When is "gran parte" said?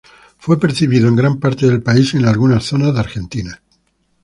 1.15-1.67